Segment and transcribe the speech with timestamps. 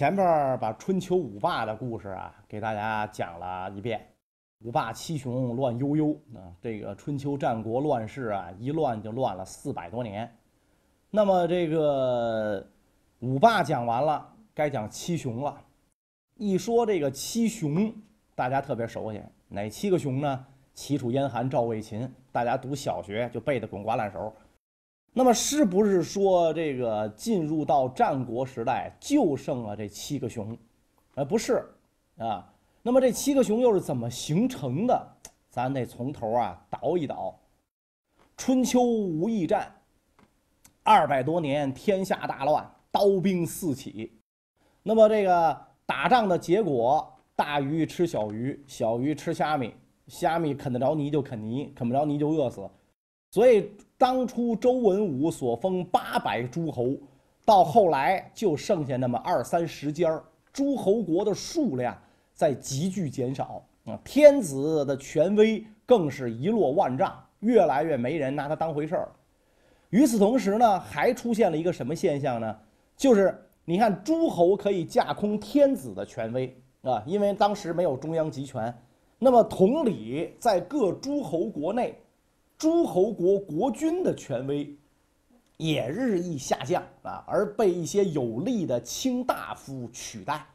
[0.00, 4.00] 前边把春秋五霸的故事啊给大家讲了一遍，
[4.60, 10.34] 五霸七雄乱悠悠啊，这个春秋战国乱世啊，一乱就乱了四百多年。
[11.10, 12.66] 那么这个
[13.18, 15.62] 五霸讲完了，该讲七雄了。
[16.38, 17.94] 一说这个七雄，
[18.34, 20.46] 大家特别熟悉，哪七个雄呢？
[20.72, 24.32] 齐楚燕韩赵魏秦，大家读小学就背得滚瓜烂熟。
[25.12, 30.56] 那么是不是说这个进入到战国时代就剩了这七个雄？
[31.16, 31.64] 呃，不是
[32.18, 32.48] 啊。
[32.82, 35.16] 那么这七个雄又是怎么形成的？
[35.50, 37.38] 咱得从头啊倒一倒。
[38.36, 39.70] 春秋无义战，
[40.84, 44.18] 二百多年天下大乱，刀兵四起。
[44.82, 49.74] 那么这个打仗的结果，大鱼吃小鱼，小鱼吃虾米，
[50.06, 52.70] 虾米啃得着泥就啃泥，啃不着泥就饿死。
[53.30, 56.96] 所以当初周文武所封八百诸侯，
[57.44, 60.20] 到后来就剩下那么二三十家，
[60.52, 61.96] 诸侯国的数量
[62.34, 69.08] 在急剧减少啊，天子的权威更是一落万丈，越来越没人拿他当回事儿。
[69.90, 72.56] 与此同时呢，还出现了一个什么现象呢？
[72.96, 73.32] 就是
[73.64, 78.74] 你看诸侯可以架空天子的权威啊，因为当时没有中央集权。
[79.20, 81.96] 那么同理，在各诸侯国内。
[82.60, 84.70] 诸侯国国君的权威
[85.56, 90.46] 也日益下降啊，而被一些有力的卿大夫取代。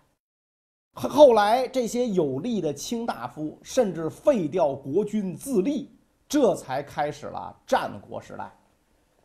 [0.94, 5.90] 后来，这些有力的卿大夫甚至废掉国君自立，
[6.30, 8.52] 这才开始了战国时代。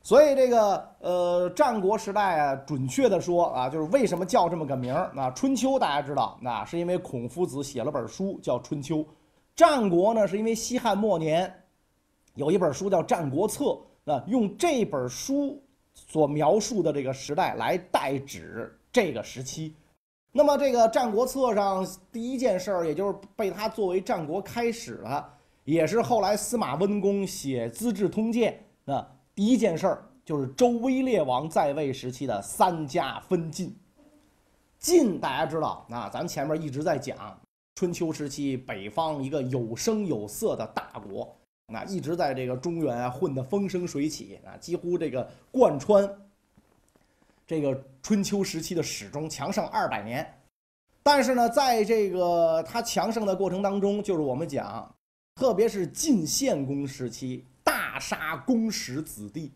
[0.03, 5.13] 所以，这个呃，战国时代啊，准确的说啊，就是为什么叫这么个名儿？
[5.15, 8.97] 那春秋大家知道，那是因为孔夫子写了本书叫《春秋》。
[9.55, 11.55] 战国呢，是因为西汉末年。
[12.35, 13.65] 有一本书叫《战国策》，
[14.05, 15.63] 那用这本书
[15.95, 19.75] 所描述的这个时代来代指这个时期。
[20.33, 25.29] 那么，这个《战国策》上第一件事儿，也就是被他作为战国开始了，
[25.65, 28.53] 也是后来司马温公写《资治通鉴》
[28.85, 29.05] 那
[29.35, 33.77] 第一件事儿，就是周威烈王在位时期的三家分晋。
[34.79, 37.39] 晋大家知道，那咱前面一直在讲
[37.75, 41.37] 春秋时期北方一个有声有色的大国。
[41.71, 46.09] 那一直在这个中原啊混得风生水起啊，几乎这个贯穿
[47.47, 50.35] 这个春秋时期的始终强盛二百年。
[51.03, 54.95] 但是呢，在这个他强盛的过程当中，就是我们讲，
[55.35, 59.51] 特别是晋献公时期，大杀公室子弟。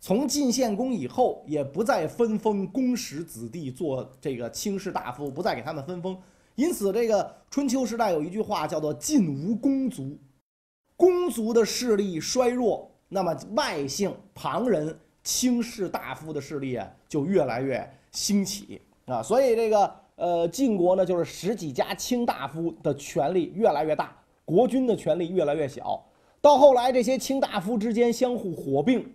[0.00, 6.16] 从晋献公以后，也不再分封公室子弟做这个卿士大夫，不再给他们分封。
[6.54, 10.16] 因此，这个春秋时代有一句话叫做“晋无公族”。
[10.96, 26.02] 公族的势力衰弱，那么外姓旁人卿士大夫的势力啊就越来越兴起啊，所以这个呃晋国呢就是十几家卿大夫的权力越来越大，国君的权力越来越小，
[26.40, 29.14] 到后来这些卿大夫之间相互火并，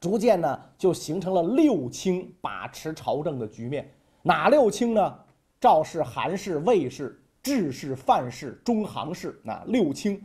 [0.00, 3.90] 逐渐呢就形成了六卿把持朝政的局面。
[4.22, 5.18] 哪六卿呢？
[5.60, 10.20] 赵氏、韩氏、魏氏、智氏、范氏、中行氏，那六卿。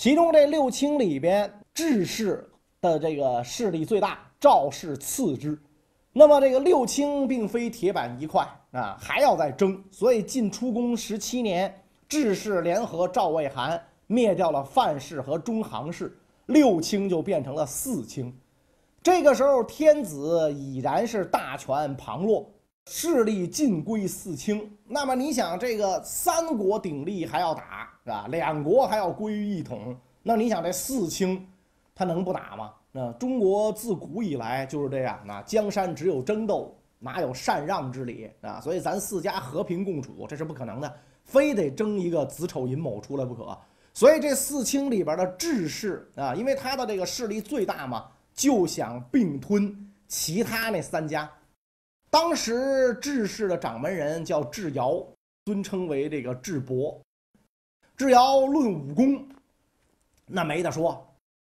[0.00, 2.50] 其中这六卿里边，智氏
[2.80, 5.60] 的这个势力最大，赵氏次之。
[6.10, 9.78] 那么这个六卿并非铁板一块啊，还要再争。
[9.90, 18.34] 所以晋出公十七年，智氏联合赵、魏、韩，灭掉了范氏和中行氏，六卿就变成了四卿。
[19.02, 22.50] 这个时候，天子已然是大权旁落，
[22.86, 24.78] 势力尽归四卿。
[24.86, 27.86] 那么你想，这个三国鼎立还要打？
[28.10, 28.26] 是吧？
[28.28, 31.46] 两国还要归于一统，那你想这四清，
[31.94, 32.72] 他能不打吗？
[32.90, 38.60] 那中国自古以来就是这样，那江山只有争斗，哪有禅让之理啊？
[38.60, 43.56] 所以咱四家和平共处，这是不可能的，非得争一个子丑寅卯出来不可。
[43.94, 49.72] 所以这四清里边的智氏啊，因为他的这个势力最大嘛，就想并吞
[50.08, 51.30] 其他那三家。
[52.10, 55.00] 当时智氏的掌门人叫智瑶，
[55.44, 57.00] 尊称为这个智伯。
[58.00, 59.28] 智瑶论武功，
[60.24, 60.98] 那没得说；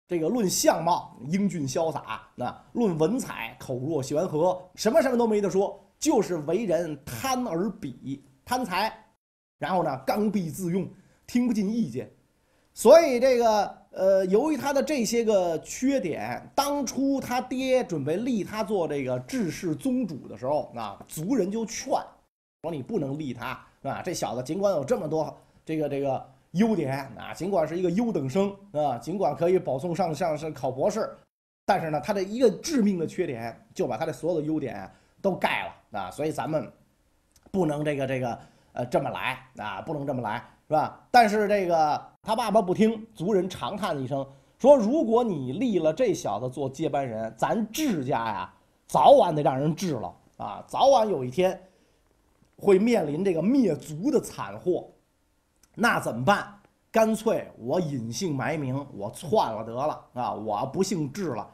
[0.08, 2.00] 这个论相貌，英俊潇洒；
[2.36, 5.84] 那论文采，口若悬河，什么什么都没得说。
[5.98, 8.96] 就是为人贪而鄙，贪财，
[9.58, 10.88] 然后呢，刚愎自用，
[11.26, 12.08] 听不进意见。
[12.76, 21.90] 所以这个呃，由于他的这些个缺点，当初他爹准备立他做这个治世宗主的时候，那族人就劝
[22.62, 26.35] 说你不能立他，啊，这小子尽管有这么多这个这个。
[26.56, 31.10] 优点啊，尽管是一个优等生啊，尽管可以保送上上上考博士，
[31.66, 34.90] 但是呢，他的一个致命的缺点就把他的所有的优点
[35.22, 36.72] 都盖了啊，所以咱们
[37.52, 38.40] 不能这个这个
[38.72, 40.38] 呃这么来啊，不能这么来，
[40.68, 41.06] 是吧？
[41.12, 44.26] 但是这个他爸爸不听，族人长叹一声
[44.58, 48.54] 说：“如果你立了这小子做接班人，咱智家呀，
[48.88, 51.62] 早晚得让人治了啊，早晚有一天
[52.56, 54.90] 会面临这个灭族的惨祸。
[55.76, 56.52] 那怎么办？
[56.92, 60.34] 干脆我隐姓埋名，我篡了得了啊！
[60.34, 61.46] 我不姓智了。”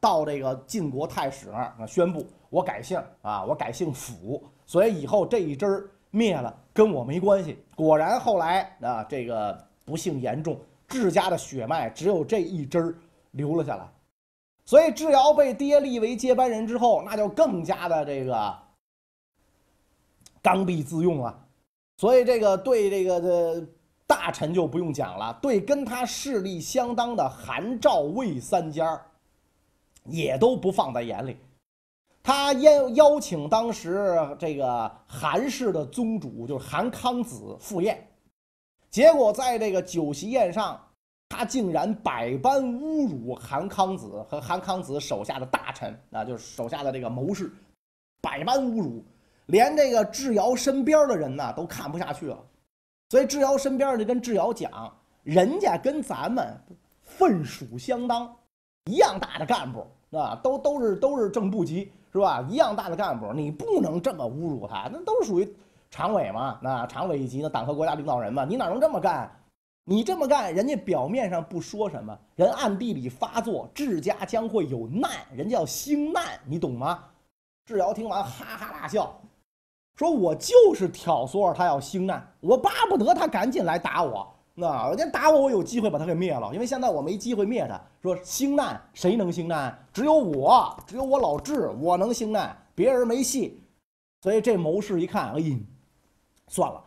[0.00, 7.58] 到这个晋国太史那儿啊，宣布我改姓啊，我改姓府，所以以后这一支灭了，跟我没关系。
[7.74, 12.96] 果然后来啊，这个不幸严重，智家的血脉只有这一支
[13.30, 13.88] 留了下来。
[14.66, 18.54] 所以智瑶被爹立为接班人之后，那就更加的这个
[20.42, 21.43] 刚愎自用了。
[21.96, 23.66] 所以这个对这个的
[24.06, 29.00] 大臣就不用讲了，对跟他势力相当的韩赵魏三家。
[30.06, 31.34] 也都不放在眼里，
[32.22, 38.06] 他邀邀请当时这个韩氏的宗主，就是韩康子赴宴，
[38.90, 40.78] 结果在这个酒席宴上，
[41.30, 47.50] 他竟然百般侮辱韩康子和韩康子手下的大臣，那就是手下的这个谋士，
[48.20, 49.02] 百般侮辱，
[49.46, 52.38] 连这个智瑶身边的人呢都看不下去了，
[53.10, 56.58] 所以智瑶身边就跟智瑶讲，人家跟咱们
[57.02, 58.34] 分属相当。
[58.90, 62.46] 一样大的干部，啊，都都是都是正部级，是吧？
[62.50, 65.56] 一样大的干部，你不能这么侮辱他，那都是属于
[65.90, 69.34] 常委嘛，那常委一级的党和国家领导人嘛，你哪能这么干？
[69.86, 77.04] 你这么干，人家表面上不说什么，人暗地里发作，智家将会有难，人家要兴难，你懂吗？
[77.64, 79.18] 智瑶听完哈哈大笑，
[79.96, 87.80] 说：“我就是挑唆他要兴难，我巴不得他赶紧来打我。”那人家打我，我有机会把他给灭了，因为现在我没机会灭他。
[88.00, 89.76] 说兴难，谁能兴难？
[89.92, 93.60] 只有我，只有我老智，我能兴难，别人没戏。
[94.20, 95.42] 所以这谋士一看，哎，
[96.46, 96.82] 算了，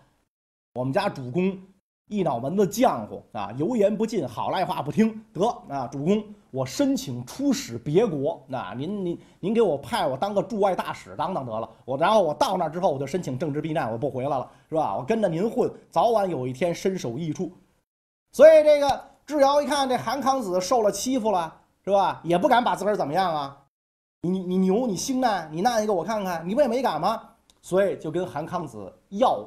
[0.75, 1.59] 我们家主公
[2.07, 5.23] 一脑门子浆糊啊，油盐不进，好赖话不听。
[5.33, 8.41] 得啊，主公，我申请出使别国。
[8.47, 11.69] 那您您您给我派我当个驻外大使当当得了。
[11.83, 14.49] 我然后我到那之后，我就申请政治避难，我不回来了。
[14.69, 14.95] 是吧？
[14.95, 17.51] 我跟着您混，早晚有一天身首异处。
[18.31, 21.53] 所以这个智瑶一看这韩康子受了欺负了，
[21.83, 22.21] 是吧？
[22.23, 23.57] 也不敢把自个儿怎么样啊？
[24.21, 27.21] 你你牛，你兴难，你难一个我看看，你不也没敢吗？
[27.61, 29.45] 所以就跟韩康子要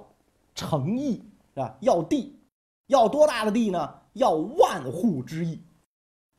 [0.54, 1.22] 诚意，
[1.54, 1.74] 是吧？
[1.80, 2.38] 要地，
[2.90, 3.88] 要多大的地呢？
[4.14, 5.64] 要万户之地。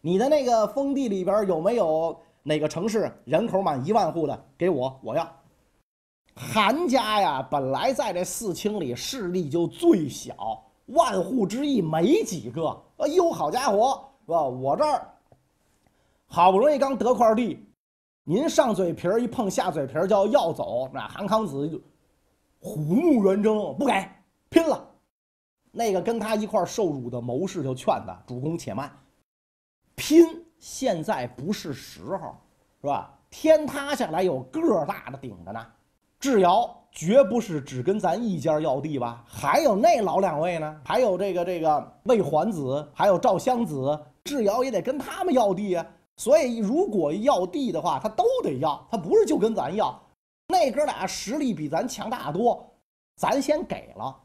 [0.01, 4.45] 你的那个封地里边有没有哪个城市人口满一万户的？
[4.57, 5.25] 给我，我要。
[6.35, 12.67] 韩家呀，本来在这四清里势力就最小，万户之邑没几个。
[12.97, 14.43] 哎呦，好家伙，是吧？
[14.43, 15.07] 我这儿
[16.25, 17.65] 好不容易刚得块地，
[18.25, 21.79] 您上嘴皮儿一碰下嘴皮儿就要走，那韩康子就
[22.59, 23.93] 虎目圆睁，不给，
[24.49, 24.90] 拼了。
[25.71, 28.91] 那个跟他一块受辱的谋士就劝他：“主公且慢，
[29.95, 30.25] 拼
[30.59, 32.35] 现在不是时候，
[32.81, 33.17] 是吧？
[33.29, 35.65] 天塌下来有个大的顶着呢。”
[36.19, 39.23] 智瑶绝不是只跟咱一家要地吧？
[39.25, 40.81] 还有那老两位呢？
[40.85, 45.83] 还有这个这个魏桓子，还有赵襄子，智瑶也得跟他们要地啊。
[46.17, 49.99] 所以如果要地的话，他都得要，他不是就跟咱要。
[50.47, 52.71] 那哥俩实力比咱强大多，
[53.15, 54.20] 咱先给了，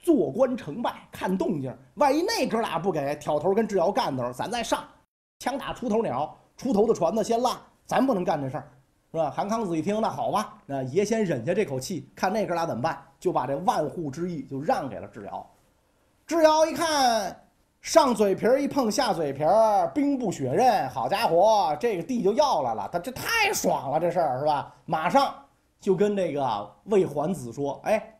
[0.00, 1.72] 坐观成败，看动静。
[1.94, 4.82] 万一那哥俩不给，挑头跟智瑶干的时候，咱再上，
[5.38, 8.70] 枪打出头鸟，出头的船子先烂，咱不能干这事儿。
[9.12, 9.28] 是吧？
[9.28, 15.44] 韩康子一听，那好吧，那爷先忍下这口气，看那哥俩怎么办，就把这万户之意就让给了智瑶。
[16.28, 17.36] 智瑶一看，
[17.80, 18.62] 上嘴皮儿。
[18.62, 24.38] 一碰下嘴皮儿，兵不血刃，好家伙，这个地就要来了，他这太爽了，这事儿。
[24.38, 24.72] 是吧？
[24.86, 25.34] 马上
[25.80, 28.19] 就跟这个魏桓子说：“哎，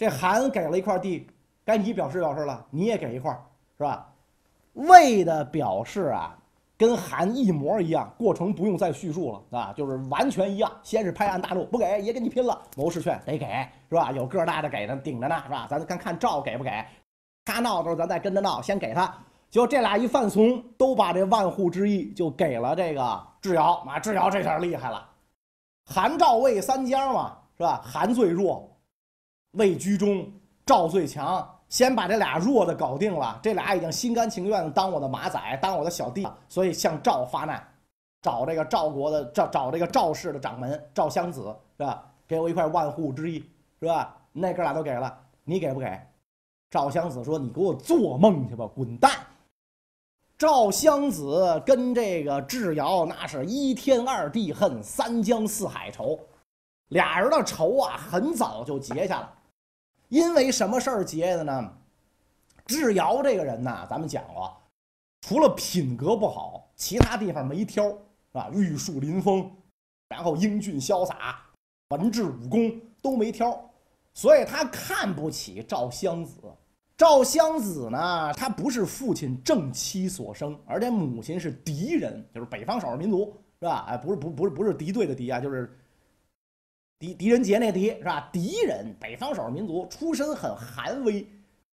[0.00, 1.26] 这韩给了一块地，
[1.62, 3.30] 该你表示表示了，你也给一块，
[3.76, 4.10] 是吧？”
[4.72, 6.34] 魏的表示啊。
[6.78, 10.72] 跟韩一模一样，过程不用再叙述了啊，就是完全一样。
[10.82, 12.58] 先是拍案大怒，不给也跟你拼了。
[12.74, 13.46] 谋士劝得给
[13.90, 14.10] 是吧？
[14.12, 15.66] 有个大的给他顶着呢是吧？
[15.68, 16.70] 咱看看赵给不给？
[17.44, 19.14] 他闹的时候咱再跟着闹，先给他。
[19.50, 23.98] 就这俩一犯怂，都把这万户之意就给了这个智瑶啊。
[23.98, 25.06] 智瑶这下厉害了，
[25.84, 27.82] 韩赵魏三家嘛是吧？
[27.84, 28.69] 韩最弱，
[29.52, 30.30] 魏居中，
[30.64, 31.48] 赵最强。
[31.68, 37.64] 先把这俩弱的搞定了，这俩已经心甘情愿当我的马仔，当我的小弟，所以向赵发难，
[38.20, 42.04] 找这个赵国的赵找这个赵氏的掌门赵襄子是吧？
[42.26, 43.38] 给我一块万户之一
[43.78, 44.16] 是吧？
[44.32, 46.00] 那哥俩都给了，你给不给？
[46.70, 49.10] 赵襄子说：“你给我做梦去吧，滚蛋！”
[50.38, 56.18] 赵襄子跟这个智瑶那是一天二地恨，三江四海仇。
[56.88, 59.32] 俩人的仇啊，很早就结下了。
[60.10, 61.72] 因为什么事儿结的呢？
[62.66, 64.56] 智瑶这个人呢，咱们讲过，
[65.20, 67.96] 除了品格不好，其他地方没挑，是
[68.32, 68.50] 吧？
[68.52, 69.48] 玉树临风，
[70.08, 71.40] 然后英俊潇洒，
[71.90, 73.70] 文治武功都没挑，
[74.12, 76.40] 所以他看不起赵襄子。
[76.96, 83.84] 赵襄子呢，他不是父亲正妻所生，而且母亲是敌人，就是北方少数民族，是吧？
[83.88, 85.76] 哎，不是，不，不是，不是敌对的敌啊，就是。
[87.00, 88.28] 狄狄仁杰那狄是吧？
[88.30, 91.26] 敌人，北方少数民族，出身很寒微。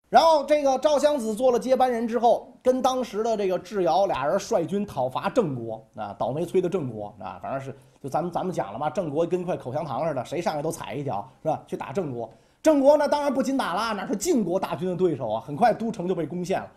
[0.10, 11.64] 然后这个赵襄子做了接班人之后，跟当时的这个智瑶俩人率军讨伐郑国啊，倒霉催的郑国啊，反正是就咱们咱们讲了嘛，郑国跟块口香糖似的，谁上来都踩一脚是吧？
[11.68, 12.28] 去打郑国，
[12.64, 15.44] 郑国呢当然不禁打了，哪是晋国大军的对手啊？
[15.46, 16.68] 很快都城就被攻陷了。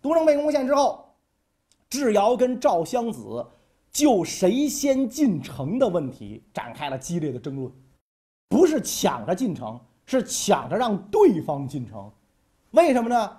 [0.00, 1.04] 都城被攻陷之后，
[1.88, 3.46] 智瑶跟赵襄子
[3.92, 7.72] 就谁先进城的问题展开了激烈的争论。
[8.52, 12.12] 不是抢着进城，是抢着让对方进城。
[12.72, 13.36] 为什么呢？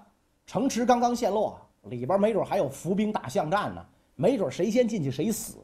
[0.47, 5.59] 城池刚刚陷落，里边没准还有伏兵打巷战呢，没准谁先进去谁死。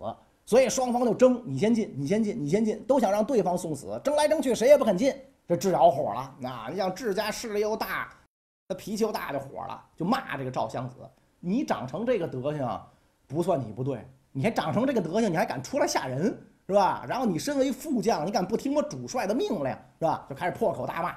[0.46, 4.00] 所以双方就争，你先进，你先进，你先进，都想让对方送死。
[4.03, 5.12] 争来争去，谁也不肯进。
[5.48, 8.08] 这智瑶火了，那你想智家势力又大，
[8.68, 10.98] 他脾气又大，就火了，就骂这个赵襄子
[11.41, 12.79] ：“你长成这个德行，
[13.25, 16.39] 不算你不对，你还长成这个德行，你还敢出来吓人？”
[16.70, 17.04] 是吧？
[17.10, 20.24] 然后你身为副将，你敢不听我主帅的命令，是吧？
[20.30, 21.16] 就开始破口大骂。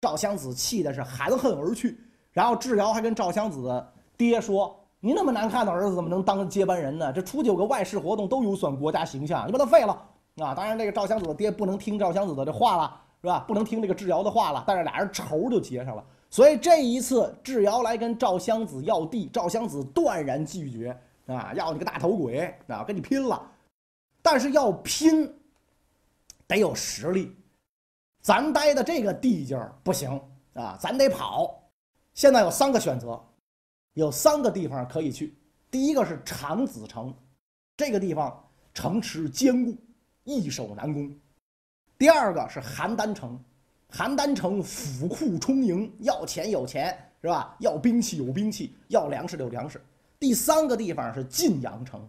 [0.00, 2.00] 赵襄子气的是含恨而去。
[2.32, 7.12] 然后智瑶还跟赵襄子的爹说：“你那么难看的儿子，怎么能当接班人呢？
[7.12, 9.92] 这出去有个外事活动都有损国家形象，你把他废了
[10.38, 13.44] 啊！”当然，这个赵襄子的爹不能听赵襄子的这话了，是吧？
[13.46, 14.64] 不能听这个智瑶的话了。
[14.66, 16.04] 但是俩人仇就结上了。
[16.28, 21.52] 所以这一次，智瑶来跟赵襄子要地，赵襄子断然拒绝啊！
[21.54, 22.82] 要你个大头鬼啊！
[22.82, 23.40] 跟你拼了！
[24.30, 25.34] 但是要拼，
[26.46, 27.34] 得有实力。
[28.20, 30.20] 咱待的这个地界儿不行
[30.52, 31.58] 啊，咱得跑。
[32.12, 33.18] 现在有三个选择，
[33.94, 35.34] 有三个地方可以去。
[35.70, 37.16] 第一个是长子城，
[37.74, 38.38] 这个地方
[38.74, 39.74] 城池坚固，
[40.24, 41.10] 易守难攻。
[41.96, 43.42] 第二个是邯郸城，
[43.90, 47.56] 邯郸城府库充盈，要钱有钱是吧？
[47.60, 49.82] 要兵器有兵器，要粮食有粮食。
[50.20, 52.06] 第三个地方是晋阳城。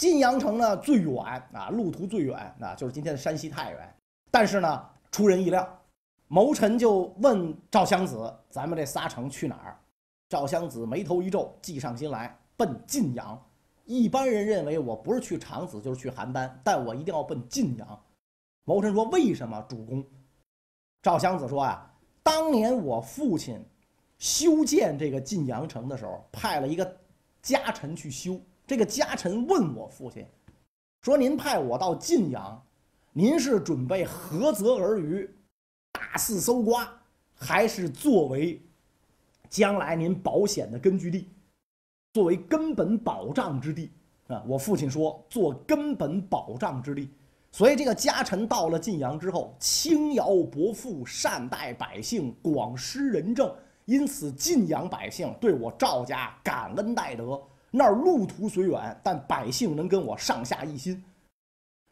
[0.00, 1.14] 晋阳城呢最远
[1.52, 3.94] 啊，路途最远啊，就是今天的山西太原。
[4.30, 5.78] 但是呢，出人意料，
[6.26, 9.78] 谋臣就问赵襄子：“咱们这仨城去哪儿？”
[10.26, 13.38] 赵襄子眉头一皱，计上心来，奔晋阳。
[13.84, 18.02] 一般人认为我不是去长子，就是去邯郸，但我一定要奔晋阳。
[18.64, 20.02] 谋臣说：“为什么，主公？”
[21.02, 23.62] 赵襄子说：“啊，当年我父亲
[24.18, 26.90] 修建这个晋阳城的时候，派了一个
[27.42, 30.24] 家臣去修。”这个家臣问我父亲，
[31.02, 32.64] 说：“您派我到晋阳，
[33.12, 35.28] 您是准备涸泽而渔，
[35.90, 36.88] 大肆搜刮，
[37.34, 38.62] 还是作为
[39.48, 41.26] 将来您保险的根据地，
[42.12, 43.90] 作为根本保障之地？”
[44.30, 47.10] 啊，我父亲说：“做根本保障之地。”
[47.50, 53.52] 所以这个家臣到了晋阳之后，轻徭薄赋，善待百姓，广施仁政，
[53.86, 57.42] 因此晋阳百姓对我赵家感恩戴德。
[57.70, 61.02] 那儿路途虽远，但百姓能跟我上下一心。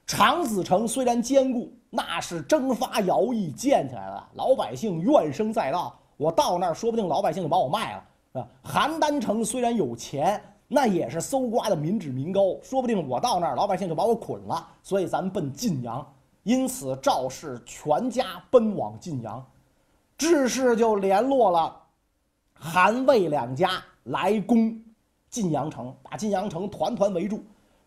[0.06, 5.94] 长子城虽然坚固，那是征发徭役建起来的，老百姓怨声载道。
[6.16, 8.48] 我到那儿，说不定老百姓就把我卖了，是吧？
[8.64, 14.66] 邯郸城虽然有钱，那也是搜刮的民脂民膏，说不定我到那儿，老百姓就把我捆了。
[14.82, 16.04] 所以咱奔晋阳。
[16.42, 19.44] 因此赵氏全家奔往晋阳，
[20.16, 21.76] 智氏就联络了
[22.54, 23.70] 韩魏两家
[24.04, 24.82] 来攻。
[25.30, 27.42] 晋阳城把晋阳城团团围住，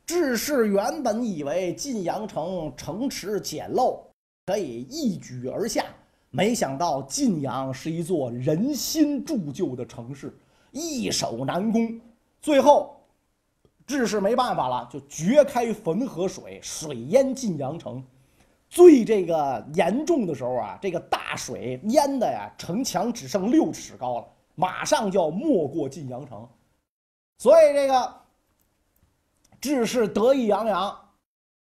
[0.05, 3.98] 志士原本以为晋阳城城池简陋，
[4.45, 5.86] 可以一举而下，
[6.29, 10.31] 没想到晋阳是一座人心铸就的城市，
[10.71, 12.00] 易守难攻。
[12.41, 12.95] 最后，
[13.88, 18.03] 志士没办法了，就掘开汾河水，水淹晋阳城。
[18.69, 26.48] 最这个严重的时候啊，这个大水淹的呀，城墙只剩六尺高了，马上就要没过晋阳城。
[27.41, 28.21] 所以这个
[29.60, 30.95] 志士得意洋洋，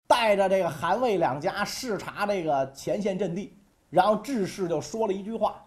[0.09, 3.57] 带着这个韩魏两家视察这个前线阵地，
[3.89, 5.65] 然后志士就说了一句话：“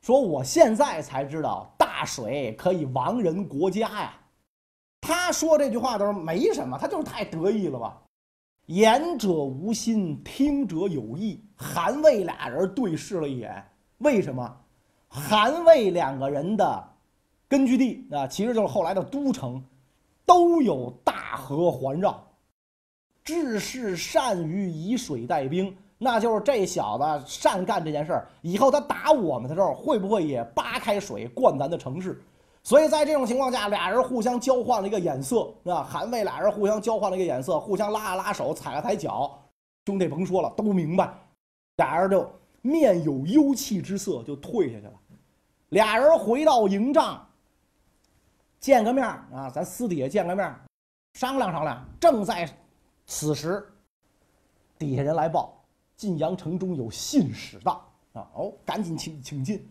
[0.00, 4.14] 说我现在才知道大水可以亡人国家呀。”
[5.02, 8.00] 他说这句话的时候没什么，他就是太得意了吧？
[8.64, 11.44] 言者无心，听者有意。
[11.54, 14.60] 韩魏俩人对视了一眼，为什么？
[15.08, 16.91] 韩魏两个人的。
[17.52, 19.62] 根据地啊，其实就是后来的都城，
[20.24, 22.18] 都有大河环绕。
[23.22, 28.26] 志士善于以水带兵，那就是这小子善干这件事儿。
[28.40, 32.18] 以后他打我们的时候，会不会也扒开水灌咱的城市？
[32.62, 39.38] 所以在这种情况下，俩人互相交换了一个眼色，啊，韩魏俩人互相交换了一个眼色，互相拉了拉手，踩了踩脚。
[39.84, 41.12] 兄弟，甭说了，都明白。
[41.76, 42.26] 俩人就
[42.62, 44.94] 面有忧戚之色，就退下去了。
[45.68, 47.26] 俩人回到营帐，
[48.62, 50.54] 见个面啊，咱私底下见个面，
[51.14, 51.84] 商量商量。
[51.98, 52.48] 正在
[53.06, 53.66] 此时，
[54.78, 55.60] 底下人来报，
[55.96, 58.30] 晋阳城中有信使到啊！
[58.34, 59.68] 哦，赶紧请请进。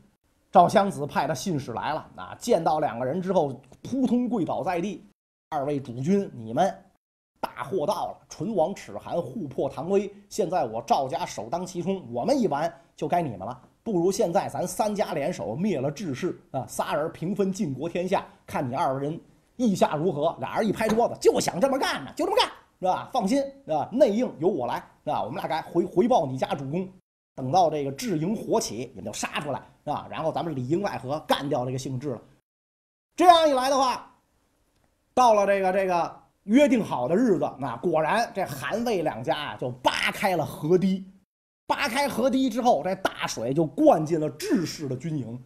[0.51, 5.07] 赵襄子派的信使来了，啊，见到两个人之后，扑通跪倒在地。
[5.51, 6.77] 二位主君，你们
[7.39, 10.13] 大祸到了，唇亡齿寒，互破唐威。
[10.27, 13.57] 现在我赵家首当其冲，我们一完就该你们了。
[13.83, 19.17] 不如现在咱三家联手灭了智氏啊，仨人平分晋国天下，看你二人
[19.55, 20.35] 意下如何？
[20.39, 23.09] 俩人一拍桌子，就想这么干呢，就这么干，是吧？
[23.13, 23.87] 放心，是吧？
[23.93, 25.23] 内应由我来，是吧？
[25.23, 26.87] 我们俩该回回报你家主公。
[27.33, 30.05] 等到这个智营火起，你们就杀出来是吧！
[30.11, 32.21] 然后咱们里应外合，干掉这个姓智了。
[33.15, 34.13] 这样一来的话，
[35.13, 41.05] 到了这个这个约定好的日子，那果然这韩魏两家啊就扒开了河堤。
[41.65, 45.41] 扒开河堤之后，这大水就灌进了智氏的军营。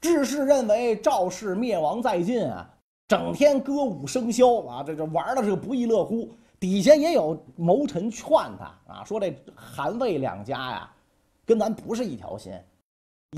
[0.00, 2.68] 智氏认为赵氏灭亡在近啊，
[3.08, 6.30] 整天歌舞升箫啊，这这玩的是不亦乐乎。
[6.60, 8.28] 底下也有谋臣劝
[8.58, 10.90] 他啊，说这韩魏两家呀。
[11.46, 12.52] 跟咱不是一条心，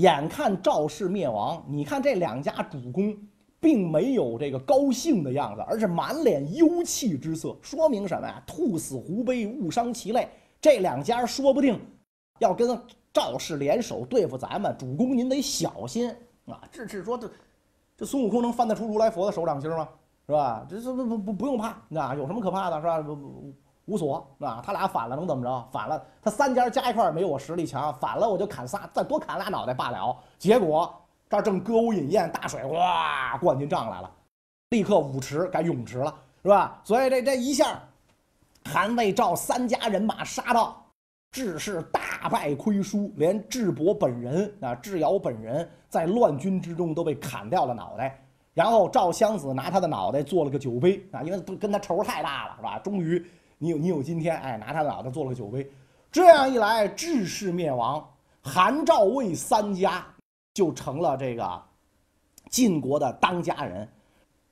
[0.01, 3.15] 眼看赵氏灭亡，你看这两家主公
[3.57, 8.43] 并没有这个高兴的样子，而是满脸忧戚之色，说明什么呀？
[8.45, 10.27] 兔死狐悲，误伤其类。
[10.59, 11.79] 这两家说不定
[12.39, 12.77] 要跟
[13.13, 16.13] 赵氏联手对付咱们，主公您得小心
[16.51, 16.61] 啊！
[16.71, 17.29] 这是说这
[17.97, 19.87] 这孙悟空能翻得出如来佛的手掌心吗？
[20.27, 20.65] 是吧？
[20.69, 21.67] 这这不不不不用怕，
[21.99, 22.79] 啊，有什么可怕的？
[22.79, 23.01] 是吧？
[23.01, 23.53] 不不。
[23.85, 25.69] 无所啊，他俩反了能怎么着？
[25.71, 27.91] 反了，他三家加一块没有我实力强。
[27.95, 30.15] 反了我就砍仨，再多砍俩脑袋罢了。
[30.37, 30.93] 结果
[31.27, 34.09] 这儿正歌舞饮宴，大水哇灌进帐来了，
[34.69, 36.79] 立刻舞池改泳池了，是吧？
[36.83, 37.81] 所以这这一下，
[38.65, 40.80] 韩魏赵三家人马杀到，
[41.31, 48.21] 智氏大败亏输，连智伯本人啊，智瑶本人在乱军之中都被砍掉了脑袋。
[48.53, 52.79] 然后赵襄子拿他的脑袋做了个酒杯啊，因为跟他仇太大了，是吧？
[52.79, 53.25] 终于。
[53.63, 55.69] 你有你有今天，哎，拿他的脑袋做了个酒杯，
[56.11, 58.03] 这样一来，智氏灭亡，
[58.41, 60.03] 韩赵魏三家
[60.51, 61.61] 就成了这个
[62.49, 63.87] 晋国的当家人，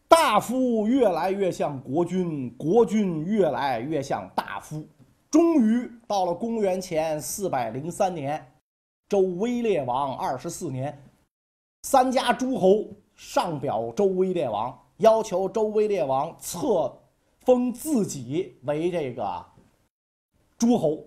[0.08, 4.88] 大夫越来越像国君，国君越来越像大夫。
[5.32, 8.54] 终于到了公元前四百零三年，
[9.08, 11.02] 周威烈王二十四年，
[11.84, 16.96] 三家诸侯上表周威烈王，要求周威烈王册。
[17.46, 19.44] 封自己为这个
[20.56, 21.04] 诸侯，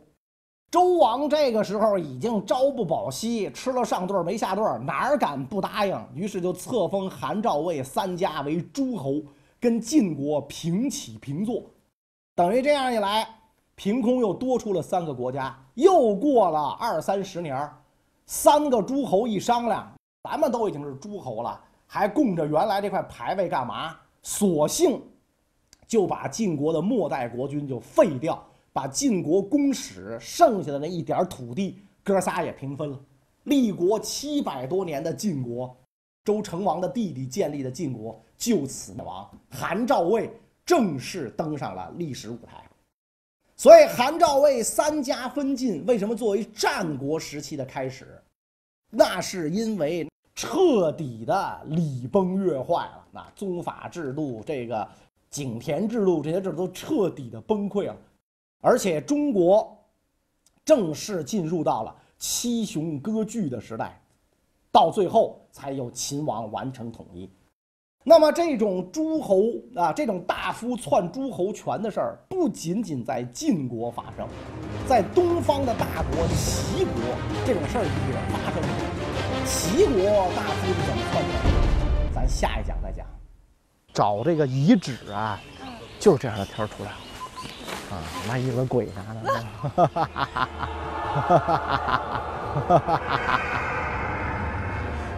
[0.73, 6.09] 周王这个时候已经朝不保夕，吃了上顿没下顿，哪敢不答应？
[6.15, 9.23] 于是就册封韩赵魏三家为诸侯，
[9.61, 11.63] 跟晋国平起平坐。
[12.35, 13.29] 等于这样一来，
[13.75, 15.59] 凭空又多出了三个国家。
[15.75, 17.69] 又过了二三十年，
[18.27, 19.91] 三个诸侯一商量，
[20.23, 23.97] 咱们都已经是诸侯了，还供着原来这块牌位干嘛？
[24.23, 25.01] 索性。
[25.89, 32.99] 就把晋国的末代国君就废掉，把晋国公使剩下的那一点土地，哥仨也平分了。
[33.45, 35.77] 立国七百多年的晋国，
[36.25, 42.65] 周成王的弟弟建立的晋国就此灭亡，韩赵魏正式登上了历史舞台。
[43.63, 48.21] 所以韩赵魏三家分晋，为什么作为战国时期的开始？
[48.91, 54.89] 那是因为彻底的礼崩乐坏了，那宗法制度这个。
[55.31, 57.97] 井田制度这些制度都彻底的崩溃了，
[58.61, 59.79] 而且中国
[60.65, 64.03] 正式进入到了七雄割据的时代，
[64.73, 67.31] 到最后才有秦王完成统一。
[68.05, 69.43] 那么这种诸侯
[69.77, 74.27] 啊，这种大夫篡诸侯权的事儿，不仅仅在晋国发生，
[74.89, 76.95] 在东方的大国齐国，
[77.47, 77.91] 这种事儿也
[78.29, 78.61] 发生。
[79.47, 80.03] 齐国
[80.35, 81.31] 大夫是怎么篡的？
[82.13, 83.07] 咱下一讲再讲。
[83.93, 85.39] 找这个遗址啊，
[86.01, 86.97] 就是这样的天儿出来了
[87.93, 88.03] 啊！
[88.29, 89.21] 万一有个鬼啥的，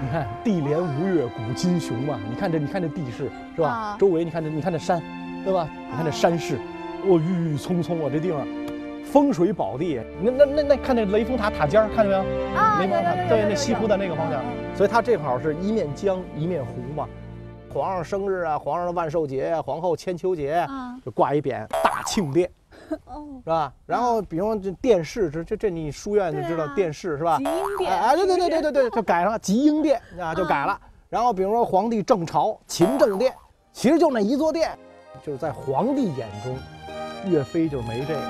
[0.04, 3.96] 你看地连吴越古今雄嘛，你看这，你看这地势是吧？
[3.98, 5.02] 周围你看这，你看这山，
[5.42, 5.66] 对吧？
[5.90, 6.58] 你看这山势，
[7.08, 8.46] 哦，郁郁葱葱啊，这地方
[9.02, 9.98] 风水宝地。
[10.22, 12.54] 那那那那，看那雷峰塔塔尖儿，看见没有？
[12.54, 14.42] 啊，雷峰塔对，那西湖的那个方向，
[14.76, 17.08] 所以它正好是一面江一面湖嘛。
[17.72, 20.66] 皇上生日啊，皇上的万寿节，皇后千秋节，
[21.02, 22.48] 就挂一匾“大庆殿”，
[23.06, 23.72] 哦，是吧？
[23.86, 27.44] 然后比如说这电视，这这这你书院就知道电视是吧集？
[27.44, 30.80] 英殿哎，对对对对对对，就改上了集英殿啊，就改了。
[31.08, 33.32] 然后比如说皇帝正朝勤政殿，
[33.72, 34.76] 其实就那一座殿，
[35.24, 36.56] 就是在皇帝眼中，
[37.30, 38.20] 岳飞就没这个，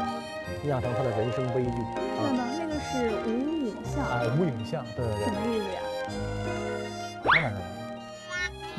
[0.63, 2.45] 酿成他的人生悲剧不是吗？
[2.59, 3.31] 那个是无
[3.67, 5.31] 影像，啊，无影像，对对对什。
[5.33, 5.81] 么意思呀？
[7.25, 7.57] 当然是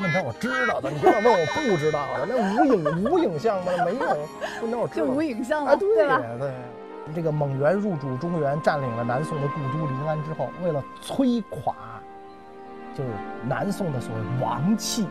[0.00, 2.26] 问他我知道的，你不要问我不知道的。
[2.26, 3.72] 那无影无影像吗？
[3.84, 4.28] 没有，
[4.62, 5.06] 问他我知道。
[5.06, 6.20] 就无影像啊，了，对吧？
[6.38, 6.52] 对。
[7.14, 11.72] 这个蒙元入主中原，占领了南宋的故都临安之后，为了摧垮，
[12.96, 13.10] 就是
[13.44, 15.06] 南宋的所谓王气，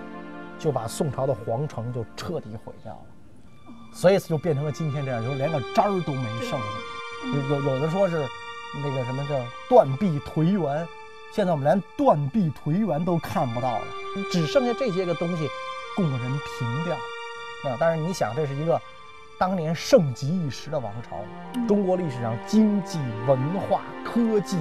[0.59, 6.59] 就把宋朝的皇城就彻底毁掉了，所以就变成了今天这样，就是连个渣儿都没剩
[7.49, 8.21] 有有的说是
[8.83, 9.35] 那个什么叫
[9.69, 10.85] 断壁颓垣，
[11.35, 13.83] 现在我们连断壁颓垣都看不到了，
[14.31, 15.49] 只剩下这些个东西
[15.93, 16.95] 供人凭吊。
[17.69, 18.81] 啊，但是你想，这是一个
[19.37, 21.17] 当年盛极一时的王朝，
[21.67, 24.57] 中国历史上经济、文化、科技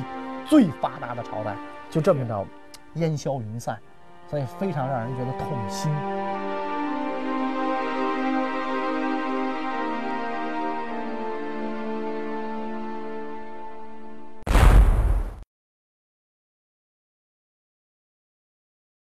[0.49, 1.55] 最发达的朝代，
[1.89, 2.45] 就这么着
[2.95, 3.79] 烟消云散，
[4.29, 5.93] 所以非常让人觉得痛心。